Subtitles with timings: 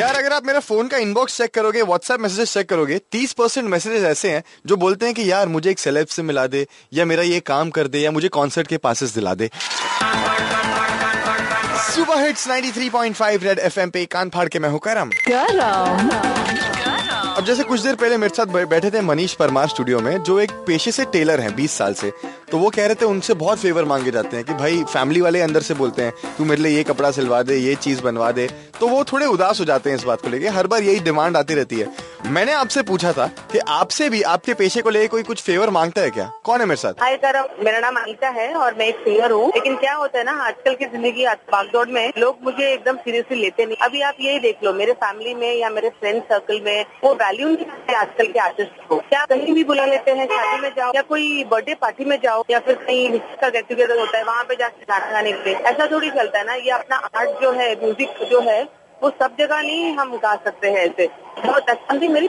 [0.00, 3.68] यार, अगर आप मेरा फ़ोन का इनबॉक्स चेक करोगे व्हाट्सएप मैसेजेस चेक करोगे, तीस परसेंट
[3.68, 7.04] मैसेजेस ऐसे हैं जो बोलते हैं कि, यार, मुझे एक सेलेब से मिला दे, या
[7.04, 9.50] मेरा ये काम कर दे, या मुझे कॉन्सर्ट के पासिस दिला दे.
[11.94, 15.10] सुपर हिट्स 93.5 रेड एफएम पे कान फाड़ के मैं हूँ करम।
[17.30, 20.50] अब जैसे कुछ देर पहले मेरे साथ बैठे थे मनीष परमार स्टूडियो में, जो एक
[20.66, 22.12] पेशे से टेलर हैं 20 साल से।
[22.50, 25.40] तो वो कह रहे थे उनसे बहुत फेवर मांगे जाते हैं कि भाई फैमिली वाले
[25.40, 28.48] अंदर से बोलते हैं, तू मेरे लिए ये कपड़ा सिलवा दे, ये चीज़ बनवा दे।
[28.80, 31.36] तो वो थोड़े उदास हो जाते हैं इस बात को लेके। हर बार यही डिमांड
[31.36, 31.88] आती रहती है।
[32.26, 36.00] मैंने आपसे पूछा था कि आपसे भी आपके पेशे को लेकर कोई कुछ फेवर माँगता
[36.00, 36.24] है क्या?
[36.44, 37.00] कौन है मेरे साथ?
[37.00, 40.24] हाय सर मेरा नाम अनिता है और मैं एक सिंगर हूँ। लेकिन क्या होता है
[40.24, 44.38] ना, आजकल की ज़िंदगी भागदौड़ में लोग मुझे एकदम सीरियसली लेते नहीं। अभी आप यही
[44.38, 48.32] देख लो, मेरे फैमिली में या मेरे फ्रेंड सर्कल में वो वैल्यू नहीं करते आजकल
[48.32, 51.74] के आर्टिस्ट को। क्या कहीं भी बुला लेते हैं, शादी में जाओ या कोई बर्थडे
[51.74, 53.08] पार्टी में जाओ या फिर कहीं
[53.40, 56.38] का गेट टुगेदर होता है, वहाँ पे जाकर गाना गाने के लिए। ऐसा थोड़ी चलता
[56.38, 58.62] है ना, ये अपना आर्ट जो है म्यूज़िक जो है,
[59.00, 62.28] वो सब जगह नहीं हम गा सकते हैं ऐसे। बहुत अच्छा। मेरी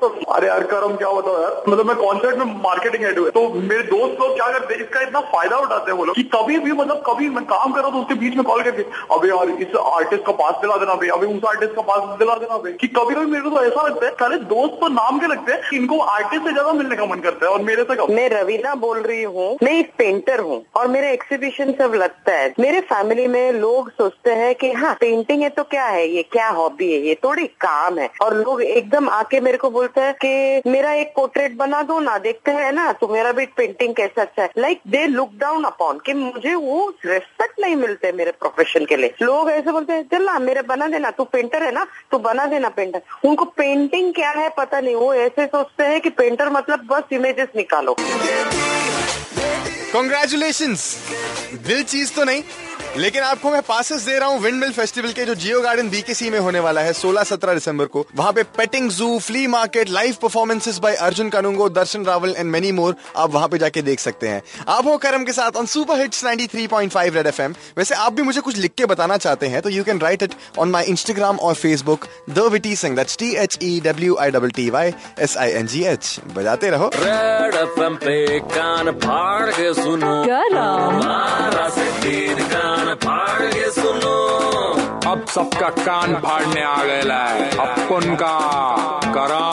[0.00, 3.48] को अरे यार करम क्या होता है मतलब मैं कॉन्सर्ट में मार्केटिंग हेड हुए तो
[3.50, 6.58] मेरे दोस्त लोग क्या करते हैं इसका इतना फ़ायदा उठाते हैं वो लोग कि कभी
[6.58, 8.82] भी मतलब कभी मैं काम कर रहा हूँ तो उसके बीच में कॉल करके
[9.14, 12.34] अबे यार इस आर्टिस्ट का पास दिला देना भाई। अभी उस आर्टिस्ट का पास दिला
[12.34, 15.18] देना भाई। कि कभी कभी मेरे को तो ऐसा लगता है सारे दोस्त तो नाम
[15.20, 18.06] के लगते हैं इनको आर्टिस्ट से ज़्यादा मिलने का मन करता है और मेरे से
[18.14, 22.52] मैं रवीना बोल रही हूँ। मैं एक पेंटर हूँ और मेरे एक्सीबिशन सब लगता है।
[22.60, 26.06] मेरे फैमिली में लोग सोचते हैं कि हाँ पेंटिंग है तो क्या है?
[26.08, 26.98] ये क्या हॉबी है?
[27.00, 31.12] ये थोड़ी काम है। और लोग एकदम आके मेरे को बोलते हैं कि मेरा एक
[31.16, 34.80] पोर्ट्रेट बना दो ना, देखते हैं ना तो मेरा भी पेंटिंग कैसा अच्छा है। Like
[34.88, 39.50] they look down upon कि मुझे वो रेस्पेक्ट नहीं मिलते मेरे प्रोफेशन के लिए। लोग
[39.50, 42.68] ऐसे बोलते हैं, चल ना, मेरे बना देना, तू पेंटर है ना, तू बना देना
[42.70, 47.12] पेंटर उनको पेंटिंग क्या है पता नहीं, वो ऐसे सोचते हैं कि पेंटर मतलब बस
[47.12, 47.96] इमेजेस निकालो।
[49.92, 50.74] कॉन्ग्रेचुलेशन
[51.66, 52.42] दिल चीज़ तो नहीं
[52.96, 56.28] लेकिन आपको मैं पासेस दे रहा हूँ विंड मिल फेस्टिवल के जो जियो गार्डन बीकेसी
[56.30, 60.78] में होने वाला है 16-17 दिसंबर को। वहाँ पे petting zoo flea market live performances
[60.78, 64.42] by Arjun Kanungo Darshan Raval and many more आप वहाँ पे जाके देख सकते हैं।
[64.68, 68.40] आप हो करम के साथ on Super Hits 93.5 Red FM वैसे आप भी मुझे
[68.40, 71.54] कुछ लिख के बताना चाहते हैं तो you can write it on my Instagram और
[71.54, 75.50] Facebook the witty Singh that's T H E W I double T Y S I
[75.52, 80.14] N G H बजाते रहो। रेड एफएम पे कान फाड़ के सुनो।
[85.34, 88.34] सबका कान फाड़ने आ गया है अपन का
[89.16, 89.51] करम